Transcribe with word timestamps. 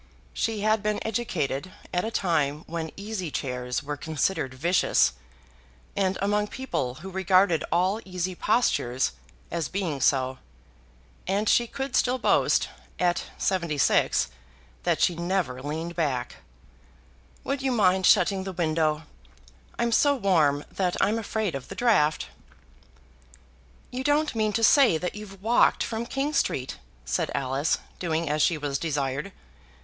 She 0.33 0.61
had 0.61 0.81
been 0.81 0.97
educated 1.05 1.71
at 1.93 2.03
a 2.03 2.09
time 2.09 2.63
when 2.65 2.89
easy 2.97 3.29
chairs 3.29 3.83
were 3.83 3.97
considered 3.97 4.51
vicious, 4.55 5.13
and 5.95 6.17
among 6.23 6.47
people 6.47 6.95
who 7.05 7.11
regarded 7.11 7.63
all 7.71 8.01
easy 8.03 8.33
postures 8.33 9.11
as 9.51 9.67
being 9.69 10.01
so; 10.01 10.39
and 11.27 11.47
she 11.47 11.67
could 11.67 11.95
still 11.95 12.17
boast, 12.17 12.67
at 12.97 13.25
seventy 13.37 13.77
six, 13.77 14.29
that 14.85 14.99
she 15.01 15.13
never 15.15 15.61
leaned 15.61 15.95
back. 15.95 16.37
"Would 17.43 17.61
you 17.61 17.71
mind 17.71 18.07
shutting 18.07 18.43
the 18.43 18.53
window? 18.53 19.03
I'm 19.77 19.91
so 19.91 20.15
warm 20.15 20.65
that 20.71 20.97
I'm 20.99 21.19
afraid 21.19 21.53
of 21.53 21.67
the 21.67 21.75
draught." 21.75 22.23
[Illustration: 22.23 23.27
"Would 23.93 24.07
you 24.07 24.13
mind 24.15 24.27
shutting 24.29 24.31
the 24.31 24.39
window?"] 24.39 24.39
"You 24.39 24.39
don't 24.39 24.39
mean 24.49 24.53
to 24.53 24.63
say 24.63 24.97
that 24.97 25.15
you've 25.15 25.43
walked 25.43 25.83
from 25.83 26.07
King 26.07 26.33
Street," 26.33 26.79
said 27.05 27.29
Alice, 27.35 27.77
doing 27.99 28.27
as 28.27 28.41
she 28.41 28.57
was 28.57 28.79
desired. 28.79 29.31